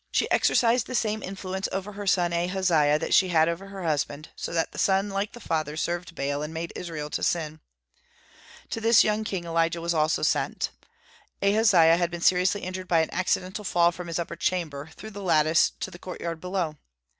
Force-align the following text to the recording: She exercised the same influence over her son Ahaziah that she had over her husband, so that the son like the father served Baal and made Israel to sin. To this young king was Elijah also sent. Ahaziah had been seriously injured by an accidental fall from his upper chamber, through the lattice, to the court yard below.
She 0.11 0.27
exercised 0.31 0.87
the 0.87 0.95
same 0.95 1.21
influence 1.21 1.69
over 1.71 1.91
her 1.91 2.07
son 2.07 2.33
Ahaziah 2.33 2.97
that 2.97 3.13
she 3.13 3.27
had 3.27 3.47
over 3.47 3.67
her 3.67 3.83
husband, 3.83 4.29
so 4.35 4.51
that 4.51 4.71
the 4.71 4.79
son 4.79 5.09
like 5.11 5.33
the 5.33 5.39
father 5.39 5.77
served 5.77 6.15
Baal 6.15 6.41
and 6.41 6.51
made 6.51 6.73
Israel 6.75 7.11
to 7.11 7.21
sin. 7.21 7.59
To 8.71 8.81
this 8.81 9.03
young 9.03 9.23
king 9.23 9.43
was 9.43 9.49
Elijah 9.49 9.95
also 9.95 10.23
sent. 10.23 10.71
Ahaziah 11.43 11.97
had 11.97 12.09
been 12.09 12.19
seriously 12.19 12.61
injured 12.61 12.87
by 12.87 13.01
an 13.01 13.13
accidental 13.13 13.63
fall 13.63 13.91
from 13.91 14.07
his 14.07 14.17
upper 14.17 14.35
chamber, 14.35 14.89
through 14.95 15.11
the 15.11 15.21
lattice, 15.21 15.73
to 15.81 15.91
the 15.91 15.99
court 15.99 16.19
yard 16.19 16.41
below. 16.41 16.77